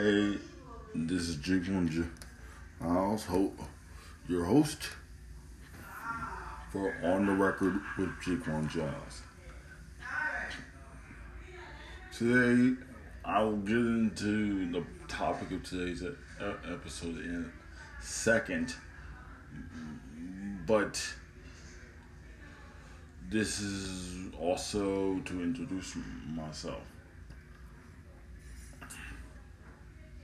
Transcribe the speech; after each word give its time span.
Hey, 0.00 0.38
this 0.94 1.28
is 1.28 1.36
Jake 1.36 1.64
Winja. 1.64 2.08
I'll 2.80 3.18
hope 3.18 3.60
your 4.26 4.46
host 4.46 4.88
for 6.72 6.94
On 7.02 7.26
the 7.26 7.34
Record 7.34 7.78
with 7.98 8.08
Jake 8.22 8.46
One 8.46 8.66
Giles. 8.66 9.20
Today, 12.16 12.80
I 13.26 13.42
will 13.42 13.58
get 13.58 13.76
into 13.76 14.72
the 14.72 14.86
topic 15.06 15.50
of 15.50 15.64
today's 15.64 16.02
episode 16.40 17.18
in 17.18 17.52
a 17.52 18.02
second, 18.02 18.74
but 20.66 21.12
this 23.28 23.60
is 23.60 24.32
also 24.40 25.18
to 25.26 25.42
introduce 25.42 25.94
myself. 26.26 26.84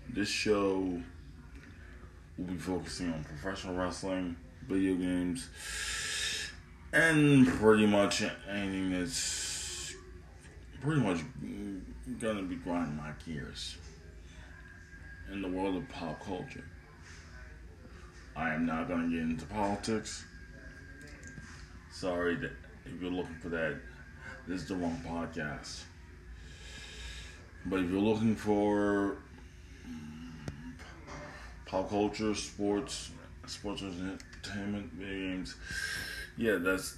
This 0.09 0.29
show 0.29 1.03
will 2.39 2.45
be 2.45 2.57
focusing 2.57 3.13
on 3.13 3.25
professional 3.25 3.75
wrestling, 3.75 4.37
video 4.67 4.95
games, 4.95 5.49
and 6.93 7.47
pretty 7.47 7.87
much 7.87 8.23
anything 8.49 8.93
that's 8.93 9.95
pretty 10.81 11.01
much 11.01 11.19
gonna 12.21 12.43
be 12.43 12.57
grinding 12.57 12.97
my 12.97 13.11
gears 13.25 13.77
in 15.33 15.43
the 15.43 15.49
world 15.49 15.77
of 15.77 15.89
pop 15.89 16.25
culture. 16.25 16.65
I 18.37 18.55
am 18.55 18.67
not 18.67 18.89
gonna 18.89 19.09
get 19.09 19.21
into 19.21 19.45
politics. 19.47 20.25
Sorry 21.91 22.37
that 22.37 22.53
if 22.85 23.01
you're 23.01 23.11
looking 23.11 23.37
for 23.37 23.49
that, 23.49 23.77
this 24.47 24.63
is 24.63 24.69
the 24.69 24.77
wrong 24.77 25.01
podcast. 25.07 25.83
But 27.65 27.81
if 27.81 27.91
you're 27.91 28.01
looking 28.01 28.37
for 28.37 29.17
pop 31.67 31.91
culture, 31.91 32.35
sports, 32.35 33.11
sports 33.47 33.83
entertainment, 33.83 34.93
video 34.93 35.29
games. 35.29 35.57
Yeah, 36.39 36.57
that's 36.61 36.97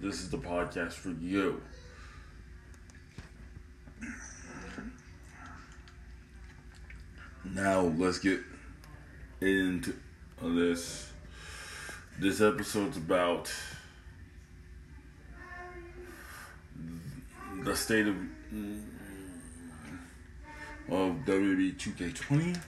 this 0.00 0.20
is 0.20 0.30
the 0.30 0.38
podcast 0.38 0.94
for 0.94 1.10
you. 1.10 1.60
Now 7.44 7.82
let's 7.82 8.18
get 8.18 8.40
into 9.40 9.94
this. 10.42 11.10
This 12.18 12.40
episode's 12.40 12.96
about 12.96 13.52
the 17.62 17.76
state 17.76 18.06
of 18.06 18.14
mm, 18.52 18.82
of 20.88 21.16
WWE 21.26 21.76
2K20 21.76 22.60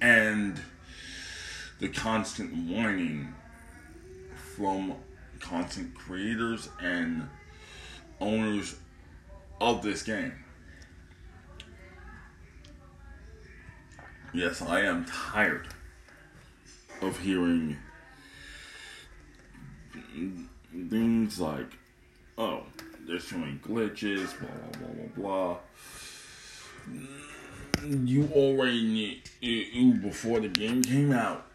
and 0.00 0.60
the 1.78 1.88
constant 1.88 2.52
whining 2.70 3.34
from 4.54 4.94
content 5.40 5.94
creators 5.94 6.68
and 6.80 7.28
owners 8.20 8.76
of 9.60 9.82
this 9.82 10.02
game. 10.02 10.32
Yes, 14.32 14.60
I 14.60 14.80
am 14.82 15.04
tired 15.06 15.68
of 17.00 17.18
hearing 17.20 17.76
things 20.90 21.40
like, 21.40 21.78
oh, 22.36 22.64
there's 23.06 23.28
too 23.28 23.38
many 23.38 23.58
glitches, 23.58 24.38
blah, 24.38 24.48
blah, 24.48 24.78
blah, 24.78 25.06
blah, 25.16 25.58
blah 26.88 27.06
you 27.84 28.28
already 28.32 29.20
knew 29.40 29.94
before 29.94 30.40
the 30.40 30.48
game 30.48 30.82
came 30.82 31.12
out, 31.12 31.46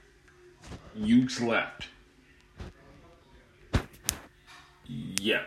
you 0.95 1.27
slept. 1.29 1.87
Yeah. 4.87 5.43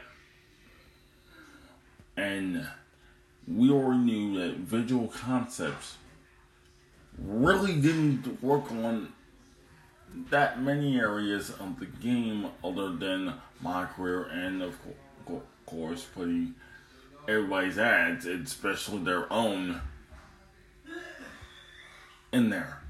And 2.17 2.67
we 3.47 3.71
already 3.71 4.01
knew 4.01 4.39
that 4.39 4.59
visual 4.59 5.09
concepts 5.09 5.97
really 7.19 7.75
didn't 7.81 8.43
work 8.43 8.71
on 8.71 9.13
that 10.31 10.63
many 10.63 10.99
areas 10.99 11.51
of 11.51 11.81
the 11.81 11.87
game 11.87 12.47
other 12.63 12.91
than 12.91 13.35
my 13.61 13.85
career 13.85 14.25
and 14.25 14.63
of 14.63 14.77
course 15.67 16.07
putting 16.15 16.55
everybody's 17.29 17.79
ads, 17.79 18.27
especially 18.27 18.99
their 18.99 19.33
own 19.33 19.81
in 22.35 22.51
there. 22.51 22.81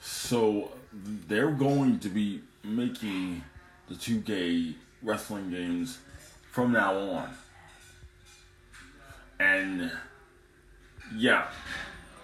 So 0.00 0.70
they're 0.92 1.50
going 1.50 1.98
to 1.98 2.08
be 2.08 2.40
making 2.62 3.42
the 3.88 3.94
2K 3.96 4.74
wrestling 5.02 5.50
games 5.50 5.98
from 6.52 6.72
now 6.72 6.96
on. 6.96 7.30
And 9.40 9.90
yeah, 11.16 11.48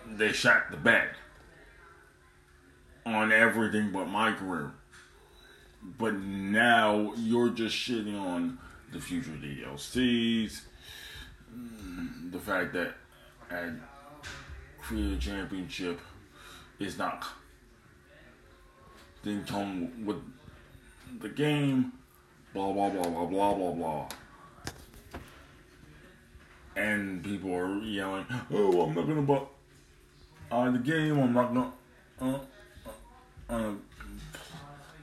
they 0.09 0.33
shot 0.33 0.71
the 0.71 0.77
bed 0.77 1.11
on 3.05 3.33
everything 3.33 3.91
but 3.91 4.07
my 4.07 4.33
career. 4.33 4.73
But 5.99 6.15
now 6.15 7.13
you're 7.17 7.51
just 7.51 7.77
shitting 7.77 8.19
on 8.19 8.59
the 8.93 9.01
future 9.01 9.31
DLCs, 9.31 10.61
mm, 11.53 12.33
the 12.33 12.39
fact 12.39 12.73
that 12.75 12.95
and 13.51 13.81
a 14.91 15.17
championship 15.17 16.01
is 16.79 16.99
not 16.99 17.25
didn't 19.25 19.49
come 19.49 20.05
with 20.05 20.19
the 21.21 21.31
game, 21.31 21.93
blah 22.53 22.73
blah 22.73 22.91
blah 22.91 23.09
blah 23.09 23.27
blah 23.27 23.55
blah 23.55 23.71
blah. 23.73 24.09
And 26.77 27.25
people 27.25 27.55
are 27.55 27.79
yelling, 27.79 28.27
"Oh, 28.53 28.83
I'm 28.83 28.95
not 28.95 29.07
gonna 29.07 29.23
buy 29.23 29.43
uh, 30.51 30.71
the 30.71 30.79
game. 30.79 31.19
I'm 31.19 31.33
not 31.33 31.55
gonna 31.55 31.73
uh, 32.21 32.39
uh, 32.87 33.55
uh, 33.55 33.73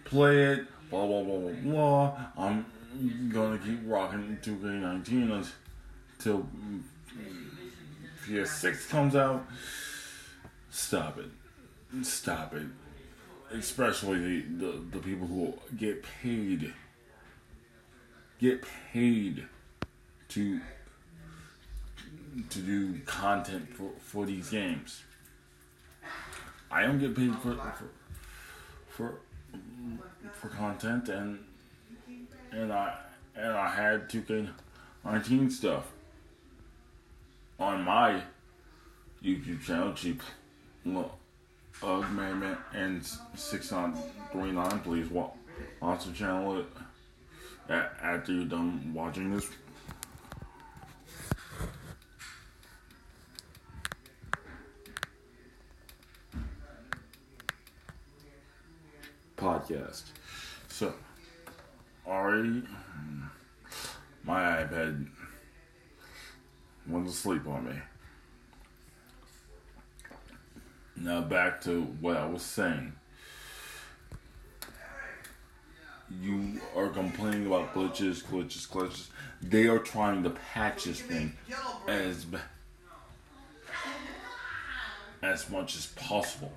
play 0.05 0.43
it." 0.43 0.67
Blah 0.89 1.07
blah 1.07 1.23
blah 1.23 1.37
blah 1.39 1.51
blah. 1.63 2.17
I'm 2.37 2.65
gonna 3.29 3.57
keep 3.57 3.79
rocking 3.85 4.37
2K19 4.41 5.45
until 6.19 6.45
PS6 8.31 8.89
comes 8.89 9.15
out, 9.15 9.45
stop 10.69 11.17
it. 11.17 12.05
Stop 12.05 12.53
it. 12.53 12.67
Especially 13.51 14.41
the, 14.41 14.65
the, 14.65 14.71
the 14.91 14.99
people 14.99 15.27
who 15.27 15.53
get 15.77 16.03
paid. 16.21 16.73
Get 18.39 18.63
paid 18.91 19.45
to 20.29 20.61
to 22.49 22.59
do 22.59 22.97
content 23.05 23.67
for, 23.75 23.91
for 23.99 24.25
these 24.25 24.49
games. 24.49 25.03
I 26.71 26.83
don't 26.83 26.97
get 26.97 27.13
paid 27.13 27.35
for 27.35 27.55
for 27.55 27.89
for, 28.87 29.19
for 30.31 30.47
content 30.47 31.09
and 31.09 31.39
and 32.51 32.71
I 32.71 32.95
and 33.35 33.51
I 33.51 33.69
had 33.69 34.09
2K19 34.09 35.51
stuff 35.51 35.91
on 37.61 37.83
my 37.83 38.21
YouTube 39.23 39.61
channel, 39.63 39.93
Cheap 39.93 40.21
Ugg 41.83 42.11
Man 42.11 42.57
and 42.73 43.05
6939, 43.35 44.79
please 44.79 45.07
watch, 45.09 46.05
the 46.05 46.11
channel 46.11 46.65
after 47.69 48.33
you're 48.33 48.45
done 48.45 48.91
watching 48.93 49.31
this. 49.31 49.47
Podcast. 59.37 60.03
So, 60.67 60.93
already, 62.07 62.59
hmm, 62.59 63.23
my 64.23 64.63
iPad 64.63 65.07
went 66.87 67.07
to 67.07 67.13
sleep 67.13 67.47
on 67.47 67.65
me. 67.65 67.75
Now 70.95 71.21
back 71.21 71.61
to 71.61 71.81
what 71.99 72.17
I 72.17 72.25
was 72.27 72.43
saying. 72.43 72.93
You 76.21 76.59
are 76.75 76.89
complaining 76.89 77.47
about 77.47 77.73
glitches, 77.73 78.23
glitches, 78.23 78.67
glitches. 78.67 79.07
They 79.41 79.67
are 79.67 79.79
trying 79.79 80.23
to 80.23 80.29
patch 80.29 80.83
this 80.83 81.01
thing 81.01 81.33
as 81.87 82.25
as 85.23 85.49
much 85.49 85.75
as 85.75 85.87
possible. 85.87 86.51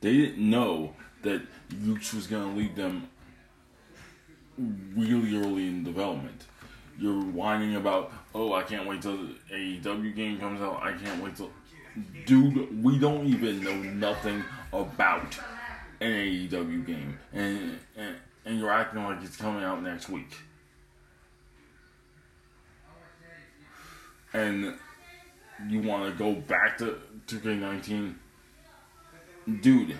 They 0.00 0.16
didn't 0.16 0.50
know 0.50 0.94
that 1.22 1.42
Yuke's 1.70 2.12
was 2.12 2.26
gonna 2.26 2.52
leave 2.52 2.76
them 2.76 3.08
really 4.58 5.36
early 5.36 5.68
in 5.68 5.84
development 5.84 6.44
you're 6.98 7.22
whining 7.22 7.76
about, 7.76 8.12
oh, 8.34 8.52
I 8.52 8.62
can't 8.62 8.86
wait 8.86 9.02
till 9.02 9.16
the 9.16 9.34
AEW 9.52 10.14
game 10.14 10.38
comes 10.38 10.60
out. 10.60 10.82
I 10.82 10.92
can't 10.92 11.22
wait 11.22 11.36
till. 11.36 11.50
Dude, 12.24 12.82
we 12.82 12.98
don't 12.98 13.26
even 13.26 13.62
know 13.62 13.74
nothing 13.74 14.42
about 14.72 15.36
an 16.00 16.10
AEW 16.10 16.86
game, 16.86 17.18
and 17.32 17.78
and, 17.96 18.16
and 18.46 18.58
you're 18.58 18.72
acting 18.72 19.02
like 19.04 19.22
it's 19.22 19.36
coming 19.36 19.62
out 19.62 19.82
next 19.82 20.08
week. 20.08 20.34
And 24.32 24.74
you 25.68 25.82
want 25.82 26.10
to 26.10 26.18
go 26.18 26.32
back 26.40 26.78
to 26.78 26.98
2K19, 27.26 28.14
dude. 29.60 29.96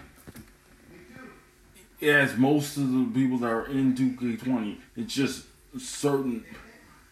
As 2.01 2.37
most 2.37 2.79
of 2.79 2.91
the 2.91 3.11
people 3.15 3.39
that 3.39 3.51
are 3.51 3.67
in 3.67 3.95
2K20, 3.95 4.79
it's 4.97 5.15
just 5.15 5.45
certain 5.79 6.45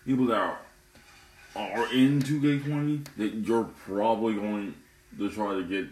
people 0.04 0.26
that 0.26 0.36
are 0.36 0.58
are 1.56 1.92
in 1.92 2.22
2K20 2.22 3.06
that 3.16 3.34
you're 3.34 3.64
probably 3.64 4.34
going 4.34 4.74
to 5.18 5.30
try 5.30 5.54
to 5.54 5.64
get 5.64 5.86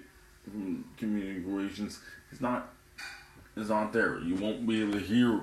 from 0.44 0.84
community 0.96 1.40
creations. 1.43 2.00
It's 2.31 2.40
not. 2.40 2.72
It's 3.56 3.70
not 3.70 3.93
there. 3.93 4.20
You 4.20 4.37
won't 4.37 4.66
be 4.69 4.82
able 4.82 4.93
to 4.93 5.00
hear 5.00 5.40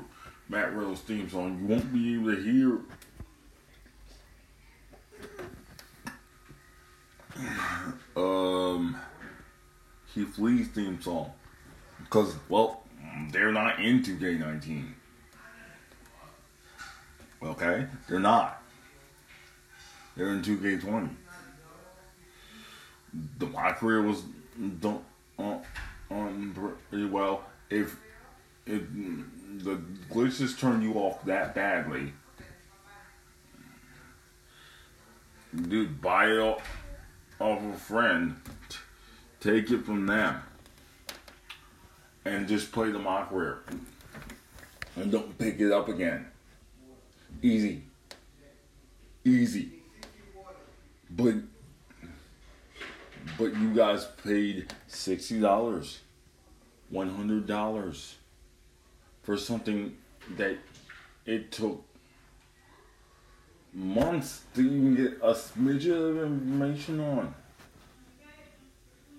Matt 0.48 0.74
Riddle's 0.74 1.02
theme 1.02 1.30
song. 1.30 1.60
You 1.60 1.68
won't 1.68 1.94
be 1.94 2.14
able 2.16 2.34
to 2.34 2.42
hear 2.42 2.80
um, 8.16 8.96
Keith 10.14 10.38
Lee's 10.38 10.70
theme 10.70 11.02
song. 11.02 11.34
Because, 12.00 12.36
well, 12.48 12.84
they're 13.32 13.52
not 13.52 13.80
in 13.80 14.02
2K19. 14.02 14.94
Okay? 17.44 17.88
They're 18.08 18.20
not. 18.20 18.62
They're 20.16 20.32
in 20.32 20.42
2K20. 20.42 21.10
The, 23.38 23.46
my 23.48 23.72
career 23.72 24.02
was 24.02 24.24
done 24.80 25.02
uh, 25.38 25.42
on, 25.42 25.62
on 26.10 26.78
pretty 26.90 27.06
well. 27.06 27.44
If 27.70 27.98
if 28.66 28.82
the 29.58 29.80
glitches 30.12 30.58
turn 30.58 30.82
you 30.82 30.94
off 30.96 31.24
that 31.26 31.54
badly, 31.54 32.14
dude, 35.56 36.02
buy 36.02 36.28
it 36.32 36.40
off 36.40 36.62
of 37.40 37.64
a 37.64 37.78
friend, 37.78 38.36
take 39.40 39.70
it 39.72 39.86
from 39.86 40.08
them, 40.08 40.42
and 42.26 42.48
just 42.48 42.72
play 42.72 42.92
the 42.92 43.00
mock 43.00 43.32
And 44.96 45.12
don't 45.12 45.38
pick 45.38 45.60
it 45.60 45.72
up 45.72 45.90
again. 45.90 46.28
Easy. 47.42 47.84
Easy. 49.24 49.72
But 51.10 51.36
but 53.38 53.56
you 53.56 53.74
guys 53.74 54.08
paid 54.24 54.74
sixty 54.88 55.40
dollars, 55.40 56.02
one 56.90 57.10
hundred 57.10 57.48
dollars 57.48 58.16
for 59.24 59.38
something 59.38 59.96
that 60.38 60.58
it 61.26 61.52
took 61.52 61.84
months 63.74 64.44
to 64.54 64.62
even 64.62 64.96
get 64.96 65.14
a 65.22 65.34
smidge 65.34 65.88
of 65.88 66.24
information 66.24 67.00
on. 67.00 67.36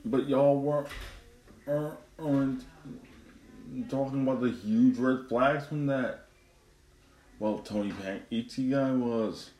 But 0.05 0.29
y'all 0.29 0.61
weren't, 0.61 0.89
weren't 1.67 2.65
talking 3.89 4.23
about 4.23 4.41
the 4.41 4.51
huge 4.51 4.99
red 4.99 5.29
flags 5.29 5.67
from 5.67 5.87
that. 5.87 6.26
Well, 7.39 7.59
Tony 7.59 7.93
Pan 7.93 8.23
guy 8.31 8.93
was. 8.93 9.51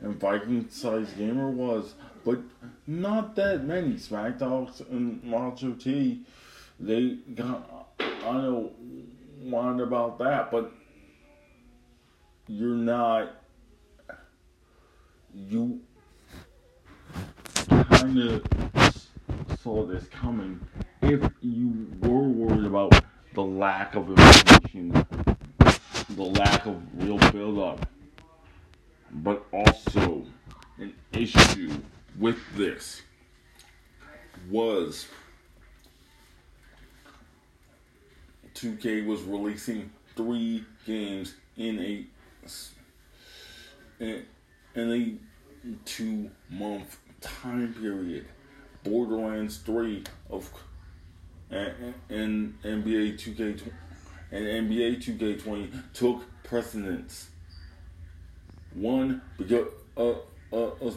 And 0.00 0.18
Viking 0.18 0.68
Size 0.70 1.12
Gamer 1.12 1.50
was. 1.50 1.94
But 2.24 2.40
not 2.86 3.36
that 3.36 3.64
many. 3.64 3.98
Smack 3.98 4.38
Dogs 4.38 4.80
and 4.90 5.22
Macho 5.24 5.72
T, 5.72 6.22
they 6.78 7.18
got, 7.34 7.88
I 8.00 8.32
know, 8.32 8.72
whined 9.42 9.80
about 9.80 10.18
that. 10.18 10.50
But 10.50 10.72
you're 12.46 12.74
not 12.74 13.40
you 15.34 15.80
kind 17.68 18.18
of 18.18 18.42
saw 19.62 19.86
this 19.86 20.06
coming 20.08 20.60
if 21.02 21.22
you 21.40 21.88
were 22.00 22.28
worried 22.28 22.64
about 22.64 22.92
the 23.34 23.42
lack 23.42 23.94
of 23.94 24.10
information, 24.10 25.06
the 26.16 26.22
lack 26.22 26.66
of 26.66 26.80
real 26.94 27.18
build-up, 27.30 27.86
but 29.12 29.44
also 29.52 30.24
an 30.78 30.94
issue 31.12 31.72
with 32.18 32.38
this 32.56 33.02
was 34.50 35.06
2K 38.54 39.06
was 39.06 39.22
releasing 39.22 39.90
three 40.16 40.64
games 40.86 41.34
in 41.56 41.78
a 41.78 42.06
in, 44.00 44.24
a 44.76 45.14
two 45.84 46.30
month 46.50 46.98
time 47.20 47.74
period. 47.74 48.26
Borderlands 48.82 49.58
3 49.58 50.04
of 50.30 50.50
and, 51.50 51.94
and 52.08 52.62
NBA 52.62 53.18
2K 53.18 53.70
and 54.32 54.44
NBA 54.44 55.02
2K20 55.02 55.92
took 55.92 56.24
precedence. 56.44 57.28
One 58.74 59.20
because 59.36 59.66
uh, 59.96 60.14
uh, 60.52 60.66
us 60.86 60.94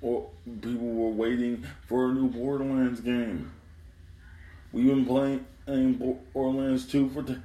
or 0.00 0.28
people 0.60 0.86
were 0.86 1.10
waiting 1.10 1.66
for 1.86 2.10
a 2.10 2.12
new 2.12 2.28
Borderlands 2.28 3.00
game. 3.00 3.50
We've 4.72 4.86
been 4.86 5.06
playing 5.06 5.44
Borderlands 6.32 6.86
2 6.86 7.10
for 7.10 7.22
t- 7.22 7.36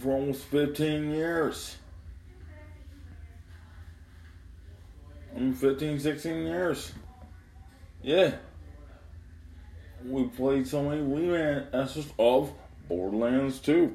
for 0.00 0.12
almost 0.12 0.44
15 0.44 1.10
years. 1.10 1.76
I 5.34 5.40
mean, 5.40 5.54
15, 5.54 6.00
16 6.00 6.46
years. 6.46 6.92
Yeah. 8.02 8.34
We 10.04 10.24
played 10.24 10.66
so 10.66 10.82
many 10.82 11.02
remasters 11.02 12.10
of 12.18 12.52
Borderlands 12.88 13.58
2. 13.58 13.94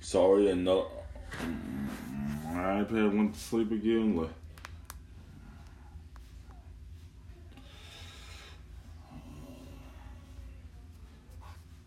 Sorry, 0.00 0.50
and 0.50 0.64
no, 0.64 0.88
my 2.44 2.84
iPad 2.84 3.16
went 3.16 3.32
to 3.32 3.40
sleep 3.40 3.72
again. 3.72 4.28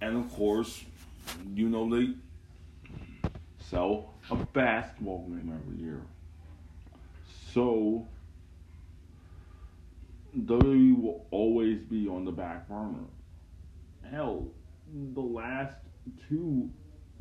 And 0.01 0.17
of 0.17 0.31
course, 0.33 0.83
you 1.53 1.69
know 1.69 1.89
they 1.89 2.13
sell 3.59 4.13
a 4.31 4.35
basketball 4.35 5.27
game 5.27 5.53
every 5.53 5.83
year. 5.83 6.01
So 7.53 8.07
WWE 10.37 11.01
will 11.01 11.25
always 11.31 11.81
be 11.83 12.07
on 12.07 12.25
the 12.25 12.31
back 12.31 12.67
burner. 12.67 13.05
Hell, 14.11 14.47
the 15.13 15.21
last 15.21 15.75
two 16.27 16.69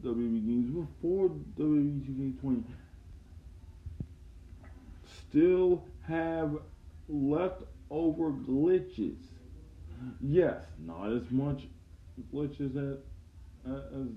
WWE 0.02 0.46
games 0.46 0.70
before 0.70 1.28
WWE 1.58 2.34
2K20 2.42 2.64
still 5.30 5.84
have 6.06 6.58
leftover 7.08 8.30
glitches. 8.30 9.16
Yes, 10.20 10.64
not 10.78 11.12
as 11.12 11.30
much 11.30 11.62
glitches 12.32 12.76
uh, 12.76 13.70
as 13.70 14.08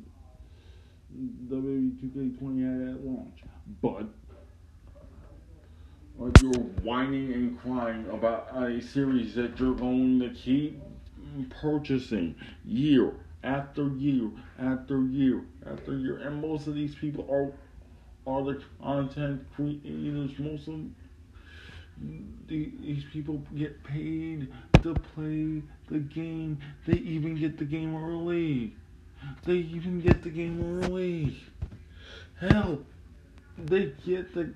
WWE 1.48 1.92
2K20 2.04 2.88
had 2.88 2.96
at 2.96 3.06
launch. 3.06 3.40
But 3.82 4.08
you're 6.20 6.54
whining 6.84 7.34
and 7.34 7.62
crying 7.62 8.08
about 8.10 8.50
a 8.56 8.82
series 8.82 9.36
that 9.36 9.60
you're 9.60 9.76
going 9.76 10.20
to 10.20 10.30
keep 10.30 10.82
purchasing 11.50 12.36
year 12.66 13.14
after 13.44 13.90
year 13.90 14.32
after 14.60 15.04
year 15.04 15.44
after 15.66 15.98
year, 15.98 16.18
and 16.18 16.42
most 16.42 16.68
of 16.68 16.76
these 16.76 16.96
people 16.96 17.28
are 17.30 17.52
are 18.32 18.44
the 18.44 18.62
content 18.82 19.46
creators. 19.56 20.38
Most 20.38 20.68
of 20.68 20.82
these 22.48 23.06
people 23.14 23.42
get 23.56 23.82
paid 23.84 24.52
to 24.82 24.94
play 24.94 25.62
the 25.90 26.00
game. 26.00 26.60
They 26.86 26.98
even 26.98 27.36
get 27.36 27.58
the 27.58 27.66
game 27.66 27.96
early. 27.96 28.76
They 29.46 29.54
even 29.54 30.02
get 30.02 30.24
the 30.24 30.30
game 30.30 30.84
early. 30.84 31.38
Hell, 32.40 32.80
they 33.58 33.94
get 34.06 34.34
to 34.34 34.54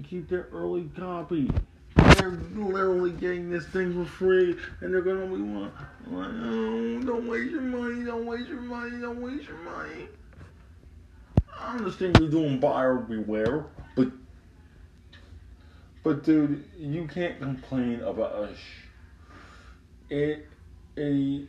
keep 0.00 0.28
their 0.28 0.48
early 0.52 0.90
copy. 0.96 1.50
They're 1.96 2.30
literally 2.54 3.12
getting 3.12 3.50
this 3.50 3.66
thing 3.66 3.92
for 3.92 4.08
free, 4.08 4.56
and 4.80 4.92
they're 4.92 5.02
gonna 5.02 5.26
be 5.26 5.36
like, 5.36 5.72
oh, 6.12 7.00
don't 7.02 7.26
waste 7.28 7.50
your 7.50 7.62
money, 7.62 8.04
don't 8.04 8.26
waste 8.26 8.48
your 8.48 8.60
money, 8.60 9.00
don't 9.00 9.20
waste 9.20 9.48
your 9.48 9.58
money. 9.58 10.08
I 11.58 11.76
understand 11.76 12.18
you're 12.18 12.30
doing 12.30 12.58
buyer 12.58 12.96
beware, 12.96 13.66
but 13.94 14.08
but 16.02 16.24
dude, 16.24 16.64
you 16.78 17.06
can't 17.06 17.38
complain 17.38 18.00
about 18.00 18.50
sh- 18.56 18.86
a 20.10 20.42
a 20.96 21.46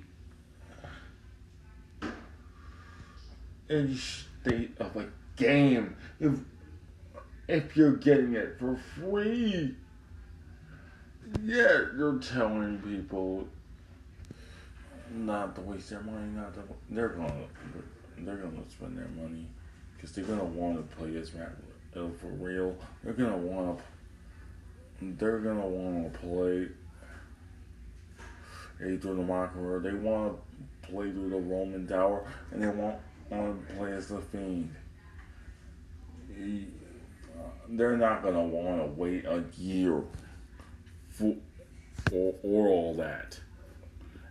a 3.70 3.96
state 3.96 4.72
of 4.80 4.96
a 4.98 5.10
game 5.38 5.96
if 6.20 6.34
if 7.52 7.76
you're 7.76 7.98
getting 7.98 8.34
it 8.34 8.58
for 8.58 8.80
free. 8.96 9.76
Yeah, 11.44 11.86
you're 11.98 12.20
telling 12.20 12.80
people 12.80 13.48
not 15.14 15.56
to 15.56 15.62
waste 15.62 15.90
their 15.90 16.02
money, 16.02 16.28
not 16.36 16.54
to. 16.54 16.62
They're 16.90 17.10
gonna, 17.10 17.34
they're 18.20 18.38
gonna 18.38 18.70
spend 18.70 18.98
their 18.98 19.08
money 19.10 19.48
because 19.96 20.14
they're 20.14 20.26
gonna 20.26 20.44
want 20.44 20.78
to 20.78 20.96
play 20.96 21.12
this 21.12 21.34
map 21.34 21.52
for 21.94 22.28
real. 22.40 22.76
They're 23.04 23.14
gonna 23.14 23.38
want 23.38 23.78
to. 23.78 23.84
They're 25.02 25.40
gonna 25.40 25.68
want 25.68 26.14
to 26.14 26.20
play 26.20 26.68
through 28.78 29.16
the 29.16 29.24
Mockerer. 29.24 29.80
They 29.80 29.94
want 29.94 30.38
to 30.38 30.88
play 30.90 31.12
through 31.12 31.30
the 31.30 31.38
Roman 31.38 31.88
Tower, 31.88 32.26
and 32.52 32.64
they 32.64 32.68
want 32.68 32.98
want 33.30 33.68
to 33.68 33.74
play 33.76 33.94
as 33.94 34.08
the 34.08 34.20
Fiend. 34.20 34.74
He, 36.38 36.68
they're 37.70 37.98
not 37.98 38.24
gonna 38.24 38.44
want 38.44 38.82
to 38.82 38.88
wait 39.00 39.26
a 39.26 39.44
year 39.58 40.04
for 41.10 41.36
or, 42.12 42.36
or 42.44 42.68
all 42.68 42.94
that. 42.96 43.40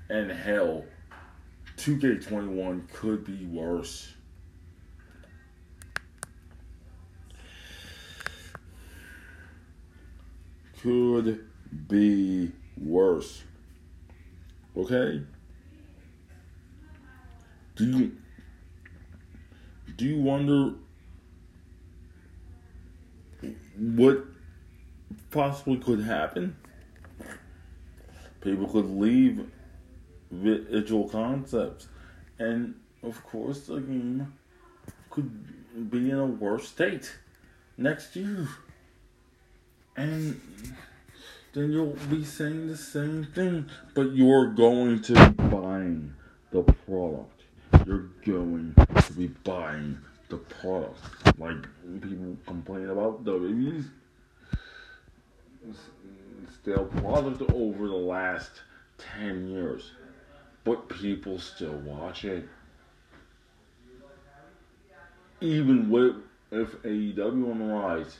And 0.09 0.30
hell, 0.30 0.85
2K21 1.76 2.92
could 2.92 3.25
be 3.25 3.47
worse. 3.47 4.12
Could 10.83 11.47
be 11.88 12.52
worse. 12.76 13.42
Okay? 14.76 15.23
Do 17.76 17.85
you 17.87 18.16
do 19.97 20.04
you 20.07 20.21
wonder 20.21 20.75
what 23.80 24.25
possibly 25.30 25.78
could 25.78 26.00
happen? 26.04 26.56
People 28.42 28.68
could 28.68 28.90
leave 28.90 29.46
visual 30.30 31.08
concepts, 31.08 31.88
and 32.38 32.75
of 33.02 33.22
course, 33.25 33.66
the 33.66 33.80
game 33.80 34.32
could 35.08 35.90
be 35.90 36.10
in 36.10 36.18
a 36.18 36.26
worse 36.26 36.68
state 36.68 37.10
next 37.76 38.14
year. 38.16 38.49
And 39.96 40.40
then 41.52 41.72
you'll 41.72 41.96
be 42.08 42.25
saying 42.25 42.68
the 42.68 42.76
same 42.76 43.25
thing, 43.34 43.68
but 43.94 44.12
you're 44.12 44.52
going 44.52 45.02
to 45.02 45.30
be 45.30 45.42
buying 45.44 46.14
the 46.50 46.62
product. 46.62 47.42
You're 47.87 48.10
going 48.25 48.75
to 48.76 49.12
be 49.12 49.28
buying 49.28 49.99
the 50.30 50.38
product. 50.38 50.99
Like 51.38 51.62
people 52.00 52.37
complain 52.46 52.88
about 52.88 53.25
WWE's 53.25 53.87
stale 56.60 56.87
product 56.87 57.42
over 57.52 57.88
the 57.88 57.94
last 57.94 58.50
10 58.99 59.49
years, 59.49 59.92
but 60.64 60.88
people 60.88 61.38
still 61.38 61.78
watch 61.78 62.25
it. 62.25 62.49
Even 65.40 65.90
with 65.90 66.16
if 66.52 66.70
AEW 66.82 67.50
on 67.50 67.58
the 67.58 67.64
rise, 67.64 68.18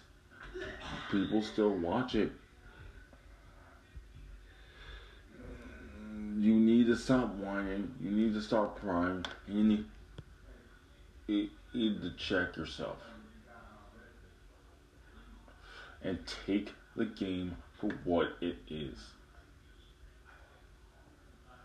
people 1.11 1.43
still 1.43 1.71
watch 1.71 2.15
it. 2.15 2.33
You 6.39 6.55
need 6.55 6.87
to 6.87 6.97
stop 6.97 7.35
whining. 7.35 7.95
You 8.01 8.11
need 8.11 8.33
to 8.35 8.41
stop 8.41 8.81
crying. 8.81 9.27
You 9.47 9.85
need, 11.29 11.51
you 11.73 11.91
need 11.91 12.03
to 12.03 12.11
check 12.17 12.57
yourself 12.57 12.97
and 16.03 16.19
take 16.47 16.73
the 16.97 17.05
game 17.05 17.57
for 17.79 17.91
what 18.05 18.33
it 18.41 18.57
is. 18.69 18.99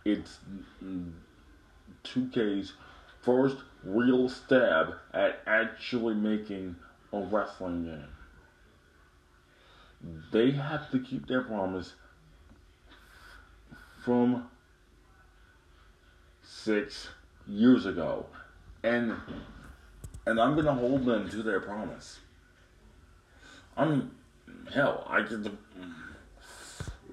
It's 0.03 0.37
2K's 2.03 2.73
first 3.21 3.57
real 3.83 4.29
stab 4.29 4.95
at 5.13 5.39
actually 5.47 6.13
making 6.13 6.75
a 7.11 7.19
wrestling 7.19 7.85
game. 7.85 8.07
They 10.31 10.51
have 10.51 10.91
to 10.91 10.99
keep 10.99 11.27
their 11.27 11.41
promise 11.41 11.93
from 14.03 14.47
six 16.43 17.07
years 17.47 17.87
ago. 17.87 18.27
And 18.83 19.15
and 20.25 20.39
I'm 20.39 20.55
gonna 20.55 20.73
hold 20.73 21.05
them 21.05 21.29
to 21.29 21.43
their 21.43 21.59
promise. 21.59 22.19
I'm 23.77 24.15
hell, 24.73 25.05
I 25.09 25.21
get 25.21 25.43
the 25.43 25.51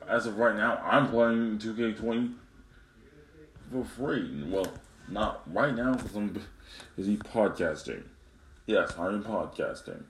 as 0.08 0.26
of 0.26 0.38
right 0.38 0.54
now, 0.54 0.76
I'm 0.84 1.08
playing 1.08 1.58
2K20 1.58 2.34
for 3.70 3.84
free. 3.84 4.44
Well, 4.46 4.66
not 5.08 5.42
right 5.52 5.74
now 5.74 5.94
because 5.94 6.14
I'm 6.14 6.42
busy 6.96 7.16
podcasting. 7.16 8.02
Yes, 8.66 8.98
I'm 8.98 9.22
podcasting. 9.24 10.02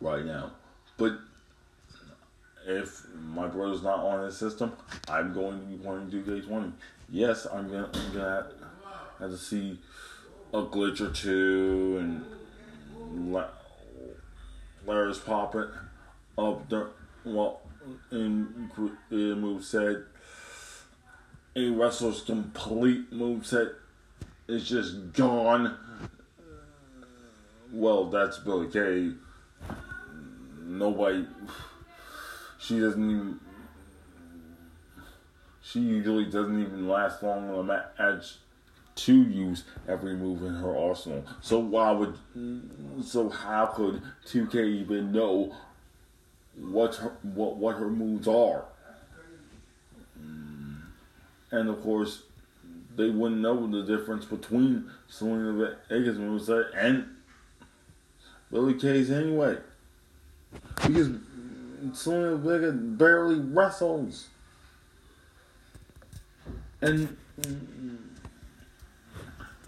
Right 0.00 0.24
now. 0.24 0.52
But 0.96 1.18
if 2.66 3.06
my 3.14 3.46
brother's 3.48 3.82
not 3.82 4.00
on 4.00 4.24
his 4.24 4.36
system, 4.36 4.72
I'm 5.08 5.32
going 5.32 5.60
to 5.60 5.66
be 5.66 5.76
playing 5.76 6.10
2K20. 6.10 6.72
Yes, 7.10 7.46
I'm 7.46 7.70
gonna, 7.70 7.90
I'm 7.92 8.12
gonna 8.12 8.46
have 9.18 9.30
to 9.30 9.38
see 9.38 9.78
a 10.52 10.62
glitch 10.62 11.00
or 11.00 11.10
two 11.10 11.96
and 12.00 12.24
Larry's 14.86 15.18
popping 15.18 15.68
up 16.36 16.68
the 16.68 16.90
well 17.24 17.60
in 18.10 18.70
in 19.10 19.40
move 19.40 19.64
set. 19.64 19.96
A 21.56 21.70
wrestler's 21.70 22.20
complete 22.22 23.10
move 23.12 23.46
set 23.46 23.68
is 24.46 24.68
just 24.68 25.12
gone. 25.12 25.76
Well, 27.72 28.10
that's 28.10 28.38
Billie 28.38 28.68
Kay. 28.68 29.12
Nobody. 30.62 31.26
She 32.58 32.80
doesn't 32.80 33.10
even. 33.10 33.40
She 35.70 35.80
usually 35.80 36.24
doesn't 36.24 36.60
even 36.60 36.88
last 36.88 37.22
long 37.22 37.50
on 37.50 37.58
a 37.58 37.62
match 37.62 38.36
to 38.94 39.14
use 39.14 39.64
every 39.86 40.14
move 40.14 40.42
in 40.42 40.54
her 40.54 40.74
arsenal. 40.74 41.24
So 41.42 41.58
why 41.58 41.92
would 41.92 42.16
so 43.04 43.28
how 43.28 43.66
could 43.66 44.02
2K 44.26 44.80
even 44.80 45.12
know 45.12 45.54
what 46.56 46.94
her, 46.96 47.12
what 47.22 47.56
what 47.56 47.76
her 47.76 47.90
moves 47.90 48.26
are? 48.26 48.64
Mm. 50.18 50.80
And 51.50 51.68
of 51.68 51.82
course, 51.82 52.22
they 52.96 53.10
wouldn't 53.10 53.42
know 53.42 53.66
the 53.66 53.82
difference 53.82 54.24
between 54.24 54.90
Zelina 55.10 55.76
Vega's 55.90 56.16
moveset 56.16 56.70
and 56.74 57.06
Billie 58.50 58.74
Kay's 58.74 59.10
anyway. 59.10 59.58
Because 60.76 61.10
Zelina 61.90 62.40
Vega 62.40 62.72
barely 62.72 63.38
wrestles. 63.38 64.28
And 66.80 67.16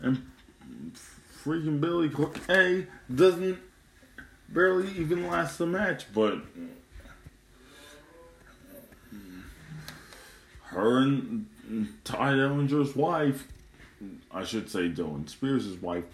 and 0.03 0.23
freaking 1.45 1.81
Billie 1.81 2.11
Kay 2.47 2.87
doesn't 3.13 3.59
barely 4.49 4.91
even 4.93 5.27
last 5.27 5.59
the 5.59 5.67
match, 5.67 6.07
but 6.13 6.39
her 10.65 10.99
and 10.99 11.47
Tye 12.05 12.33
Dillinger's 12.33 12.95
wife, 12.95 13.49
I 14.31 14.45
should 14.45 14.71
say 14.71 14.89
Dylan 14.89 15.29
Spears' 15.29 15.77
wife, 15.81 16.05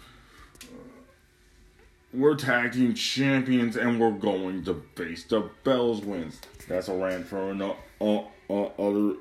we're 2.13 2.35
tag 2.35 2.73
team 2.73 2.93
champions 2.93 3.75
and 3.75 3.99
we're 3.99 4.11
going 4.11 4.63
to 4.65 4.83
face 4.95 5.23
the 5.25 5.49
Bells 5.63 6.01
wins. 6.01 6.39
That's 6.67 6.87
a 6.87 6.95
rant 6.95 7.27
for 7.27 7.51
another 7.51 7.75
uh, 8.01 8.21
uh, 8.49 8.69
other 8.79 9.17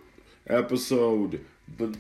episode, 0.49 1.45
but 1.69 1.91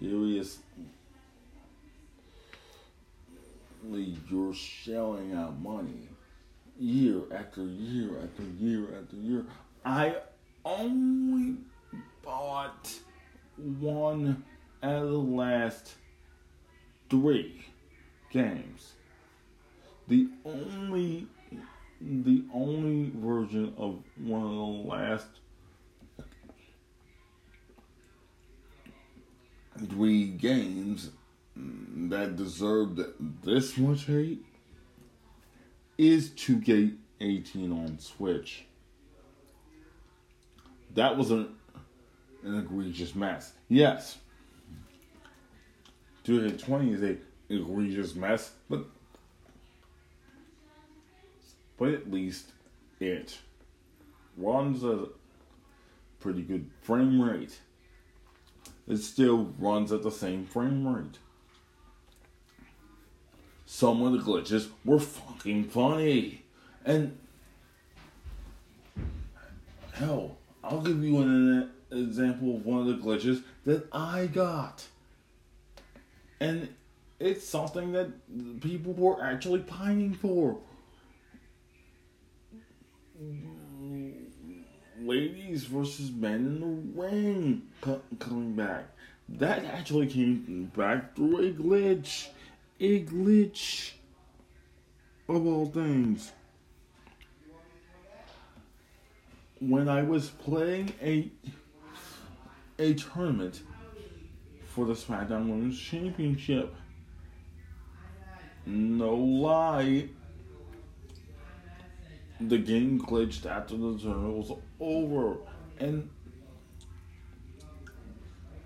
he 0.00 0.38
is. 0.38 0.58
you're 4.28 4.52
shelling 4.52 5.32
out 5.34 5.58
money 5.60 6.08
year 6.78 7.20
after 7.32 7.62
year 7.62 8.10
after 8.22 8.42
year 8.58 8.88
after 9.00 9.16
year. 9.16 9.44
I 9.84 10.16
only 10.64 11.56
bought 12.22 12.92
one 13.56 14.44
out 14.82 15.02
of 15.02 15.10
the 15.10 15.18
last 15.18 15.94
three 17.08 17.64
games. 18.30 18.92
The 20.08 20.28
only 20.44 21.26
the 22.00 22.44
only 22.52 23.10
version 23.14 23.72
of 23.78 24.02
one 24.18 24.42
of 24.42 24.50
the 24.50 24.88
last 24.88 25.26
three 29.88 30.26
games 30.28 31.10
that 31.56 32.36
deserved 32.36 33.00
this 33.42 33.76
much 33.78 34.04
hate 34.04 34.44
is 35.96 36.30
2K18 36.30 37.72
on 37.72 37.98
Switch. 37.98 38.66
That 40.94 41.16
was 41.16 41.30
an, 41.30 41.54
an 42.42 42.58
egregious 42.58 43.14
mess. 43.14 43.52
Yes. 43.68 44.18
2K20 46.26 46.94
is 46.94 47.02
a 47.02 47.16
egregious 47.48 48.16
mess, 48.16 48.50
but 48.68 48.84
but 51.76 51.90
at 51.90 52.10
least 52.10 52.50
it 52.98 53.38
runs 54.36 54.82
a 54.82 55.06
pretty 56.18 56.42
good 56.42 56.68
frame 56.82 57.20
rate. 57.20 57.60
It 58.88 58.96
still 58.98 59.54
runs 59.58 59.92
at 59.92 60.02
the 60.02 60.10
same 60.10 60.46
frame 60.46 60.86
rate. 60.86 61.18
Some 63.66 64.02
of 64.02 64.12
the 64.12 64.18
glitches 64.18 64.68
were 64.84 64.98
fucking 64.98 65.64
funny. 65.64 66.44
And 66.84 67.18
hell, 69.92 70.38
I'll 70.64 70.80
give 70.80 71.02
you 71.04 71.18
an 71.18 71.70
example 71.90 72.56
of 72.56 72.64
one 72.64 72.80
of 72.80 72.86
the 72.86 72.94
glitches 72.94 73.42
that 73.64 73.86
I 73.92 74.26
got. 74.26 74.86
And 76.40 76.68
it's 77.18 77.46
something 77.46 77.92
that 77.92 78.60
people 78.60 78.92
were 78.92 79.22
actually 79.22 79.60
pining 79.60 80.14
for. 80.14 80.58
Ladies 85.00 85.64
versus 85.64 86.10
men 86.10 86.34
in 86.34 86.60
the 86.60 87.02
ring 87.02 87.62
coming 88.18 88.54
back. 88.54 88.86
That 89.28 89.64
actually 89.64 90.06
came 90.06 90.70
back 90.76 91.16
through 91.16 91.38
a 91.38 91.52
glitch 91.52 92.28
a 92.80 93.04
glitch 93.04 93.92
of 95.28 95.46
all 95.46 95.66
things. 95.66 96.32
When 99.58 99.88
I 99.88 100.02
was 100.02 100.28
playing 100.28 100.92
a 101.02 101.30
a 102.78 102.92
tournament 102.94 103.62
for 104.76 104.84
the 104.84 104.92
SmackDown 104.92 105.48
Women's 105.48 105.80
Championship, 105.80 106.74
no 108.66 109.14
lie, 109.14 110.10
the 112.38 112.58
game 112.58 113.00
glitched 113.00 113.46
after 113.46 113.74
the 113.74 113.96
tournament 113.98 114.36
was 114.36 114.52
over, 114.78 115.38
and 115.78 116.10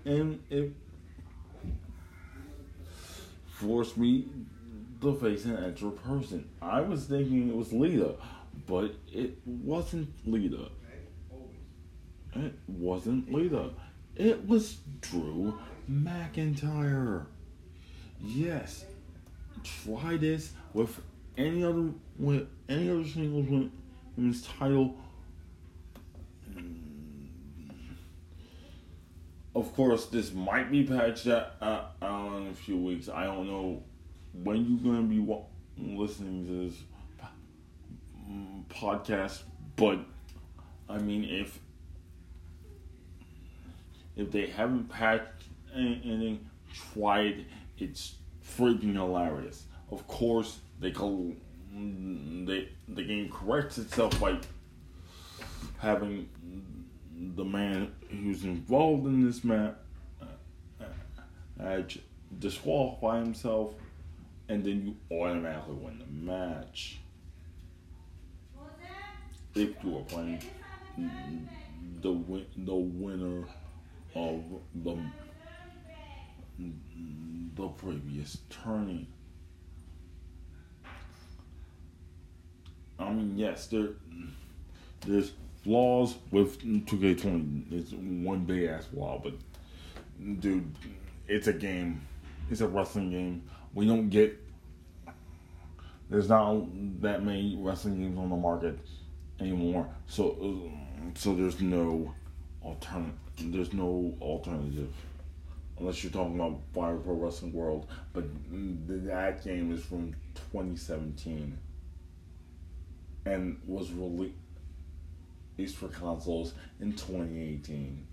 and 0.03 0.43
it 0.49 0.73
forced 3.45 3.95
me 3.95 4.27
to 4.99 5.15
face 5.15 5.45
an 5.45 5.63
extra 5.63 5.91
person. 5.91 6.49
I 6.61 6.81
was 6.81 7.05
thinking 7.05 7.47
it 7.47 7.55
was 7.55 7.71
Lita, 7.71 8.15
but 8.67 8.95
it 9.13 9.37
wasn't 9.45 10.09
Lita. 10.25 10.71
It 12.35 12.53
wasn't 12.67 13.31
Lita. 13.31 13.69
It 14.17 14.45
was 14.45 14.77
Drew 14.99 15.57
McIntyre. 15.91 17.25
Yes, 18.23 18.85
try 19.63 20.15
this 20.15 20.53
with 20.73 21.01
any 21.37 21.63
other 21.63 21.89
with 22.17 22.47
any 22.69 22.89
other 22.89 23.05
singles 23.05 23.69
women's 24.15 24.43
title. 24.43 24.95
Mm, 26.49 27.27
of 29.53 29.75
course, 29.75 30.05
this 30.05 30.33
might 30.33 30.71
be 30.71 30.83
patched 30.83 31.27
out, 31.27 31.95
in 32.01 32.47
a 32.51 32.55
few 32.55 32.77
weeks. 32.77 33.09
I 33.09 33.25
don't 33.25 33.47
know 33.47 33.83
when 34.33 34.65
you're 34.65 34.93
to 34.95 35.35
be 35.75 35.97
listening 35.97 36.45
to 36.47 36.69
this 36.69 36.79
mm, 38.29 38.63
podcast, 38.67 39.41
but 39.75 39.99
I 40.87 40.99
mean, 40.99 41.25
if 41.25 41.59
if 44.15 44.31
they 44.31 44.47
haven't 44.47 44.89
patched 44.89 45.40
try 46.93 47.21
it. 47.21 47.45
It's 47.77 48.15
freaking 48.57 48.93
hilarious. 48.93 49.65
Of 49.91 50.07
course, 50.07 50.59
they 50.79 50.91
call 50.91 51.33
they 51.73 52.69
the 52.87 53.03
game 53.03 53.29
corrects 53.29 53.77
itself 53.77 54.19
by 54.19 54.37
having 55.77 56.29
the 57.35 57.45
man 57.45 57.91
who's 58.09 58.43
involved 58.43 59.05
in 59.05 59.25
this 59.25 59.43
match 59.43 59.75
uh, 60.21 61.63
uh, 61.63 61.81
disqualify 62.39 63.19
himself, 63.19 63.73
and 64.49 64.63
then 64.63 64.85
you 65.09 65.17
automatically 65.17 65.75
win 65.75 65.99
the 65.99 66.05
match. 66.31 66.97
If 69.53 69.83
you 69.83 69.97
are 69.97 70.03
playing 70.03 70.41
the 72.01 72.11
win- 72.11 72.45
the 72.57 72.75
winner 72.75 73.45
of 74.15 74.43
the 74.75 74.97
the 77.55 77.67
previous 77.67 78.37
tourney. 78.49 79.07
I 82.99 83.11
mean, 83.11 83.37
yes, 83.37 83.67
there 83.67 83.89
there's 85.05 85.31
flaws 85.63 86.15
with 86.31 86.61
2K20. 86.61 87.71
It's 87.71 87.91
one 87.93 88.45
big 88.45 88.65
ass 88.65 88.85
flaw, 88.85 89.19
but 89.21 89.33
dude, 90.39 90.71
it's 91.27 91.47
a 91.47 91.53
game. 91.53 92.01
It's 92.49 92.61
a 92.61 92.67
wrestling 92.67 93.11
game. 93.11 93.43
We 93.73 93.87
don't 93.87 94.09
get. 94.09 94.37
There's 96.09 96.27
not 96.27 96.65
that 97.01 97.23
many 97.23 97.57
wrestling 97.59 97.99
games 97.99 98.17
on 98.19 98.29
the 98.29 98.35
market 98.35 98.77
anymore. 99.39 99.87
So, 100.07 100.69
so 101.15 101.33
there's 101.33 101.61
no 101.61 102.13
alternative. 102.63 103.17
There's 103.39 103.73
no 103.73 104.13
alternative, 104.21 104.93
unless 105.81 106.03
you're 106.03 106.11
talking 106.11 106.35
about 106.35 106.59
Fire 106.73 106.95
Pro 106.97 107.15
Wrestling 107.15 107.53
World. 107.53 107.87
But 108.13 108.25
that 108.87 109.43
game 109.43 109.73
is 109.73 109.83
from 109.83 110.13
2017 110.51 111.57
and 113.25 113.59
was 113.65 113.91
released 113.91 114.35
for 115.75 115.87
consoles 115.87 116.53
in 116.79 116.93
2018. 116.93 118.05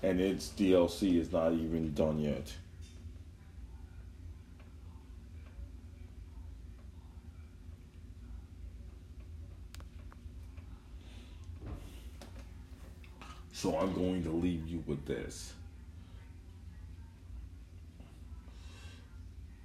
And 0.00 0.20
its 0.20 0.50
DLC 0.56 1.20
is 1.20 1.32
not 1.32 1.52
even 1.54 1.92
done 1.92 2.20
yet. 2.20 2.52
So 13.58 13.76
I'm 13.76 13.92
going 13.92 14.22
to 14.22 14.30
leave 14.30 14.68
you 14.68 14.84
with 14.86 15.04
this. 15.04 15.52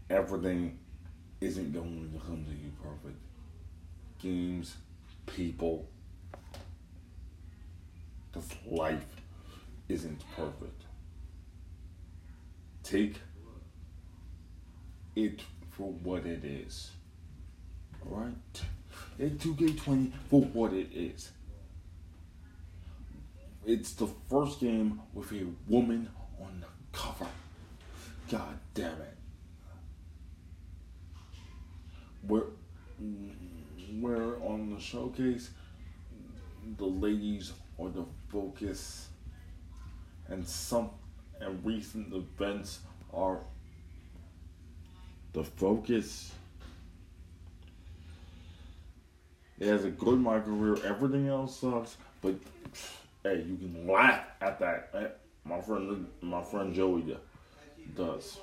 Everything 0.10 0.80
isn't 1.40 1.72
going 1.74 2.12
to 2.12 2.26
come 2.26 2.44
to 2.44 2.52
you 2.52 2.72
perfect. 2.82 3.20
Games, 4.20 4.78
people, 5.28 5.88
because 8.32 8.50
life 8.66 9.06
isn't 9.88 10.24
perfect. 10.36 10.86
Take 12.82 13.18
it 15.16 15.42
for 15.70 15.92
what 15.92 16.26
it 16.26 16.44
is. 16.44 16.90
Alright? 18.04 18.34
Take 19.20 19.38
2K20 19.38 20.14
for 20.32 20.42
what 20.42 20.74
it 20.74 20.90
is. 20.92 21.30
It's 23.66 23.94
the 23.94 24.08
first 24.30 24.60
game 24.60 25.02
with 25.14 25.32
a 25.32 25.46
woman 25.68 26.10
on 26.40 26.60
the 26.62 26.98
cover. 26.98 27.28
God 28.30 28.58
damn 28.74 29.02
it 29.02 29.18
where 32.28 32.44
where 34.00 34.42
on 34.44 34.74
the 34.74 34.80
showcase 34.80 35.52
the 36.78 36.86
ladies 36.86 37.52
are 37.80 37.90
the 37.90 38.06
focus 38.30 39.10
and 40.28 40.48
some 40.48 40.90
and 41.42 41.64
recent 41.66 42.14
events 42.14 42.80
are 43.14 43.40
the 45.34 45.44
focus. 45.44 46.32
It 49.60 49.68
has 49.68 49.84
a 49.84 49.90
good 49.90 50.24
career. 50.24 50.78
Everything 50.86 51.28
else 51.28 51.60
sucks, 51.60 51.98
but 52.22 52.36
hey, 53.24 53.46
you 53.48 53.58
can 53.58 53.88
laugh 53.88 54.26
at 54.42 54.60
that. 54.60 55.20
My 55.46 55.60
friend, 55.62 56.08
my 56.22 56.44
friend 56.44 56.74
Joey 56.74 57.18
does. 57.96 58.40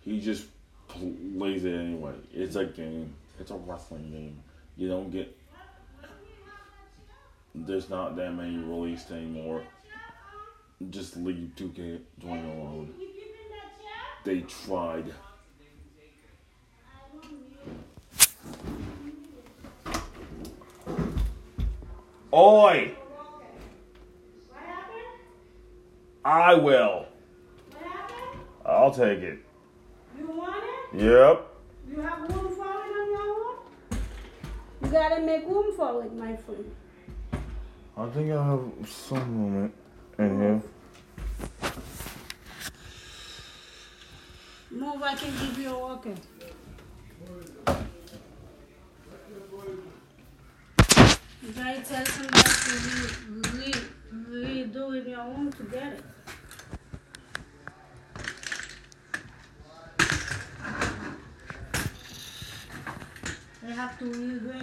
He 0.00 0.20
just 0.20 0.46
plays 0.88 1.64
it 1.64 1.74
anyway. 1.74 2.14
It's 2.32 2.56
a 2.56 2.64
game. 2.64 3.14
It's 3.38 3.50
a 3.50 3.56
wrestling 3.56 4.10
game. 4.10 4.42
You 4.76 4.88
don't 4.88 5.10
get. 5.10 5.36
There's 7.54 7.90
not 7.90 8.16
that 8.16 8.32
many 8.32 8.56
released 8.56 9.10
anymore. 9.10 9.62
Just 10.90 11.16
leave 11.16 11.52
2K20 11.56 12.00
alone. 12.24 12.94
They 14.24 14.40
tried. 14.42 15.12
Oi! 22.38 22.94
What 24.48 24.62
happened? 24.64 25.02
I 26.24 26.54
will. 26.54 27.06
What 27.72 27.82
happened? 27.82 28.40
I'll 28.64 28.92
take 28.92 29.18
it. 29.18 29.40
You 30.16 30.28
want 30.28 30.62
it? 30.94 31.00
Yep. 31.02 31.46
You 31.90 32.00
have 32.00 32.20
room 32.20 32.54
for 32.54 32.64
it 32.64 32.94
on 33.00 33.10
your 33.10 33.48
own? 33.48 33.56
You 34.82 34.88
gotta 34.88 35.20
make 35.22 35.48
room 35.48 35.74
for 35.76 36.04
it, 36.04 36.14
my 36.14 36.36
friend. 36.36 36.72
I 37.96 38.06
think 38.10 38.30
I 38.30 38.46
have 38.46 38.88
some 38.88 39.54
room 39.54 39.72
in 40.20 40.40
here. 40.40 40.62
Move, 44.70 45.02
I 45.02 45.14
can 45.16 45.32
give 45.32 45.58
you 45.58 45.70
a 45.70 45.78
walker. 45.78 46.14
Gotta 51.58 51.80
tell 51.80 52.06
somebody 52.06 52.42
to 52.42 52.72
re, 53.58 53.72
redo 54.30 54.96
in 54.96 55.10
your 55.10 55.24
room 55.24 55.52
to 55.54 55.62
get 55.64 55.92
it. 55.94 56.04
They 63.60 63.72
have 63.74 63.98
to 63.98 64.04
rearrange 64.04 64.62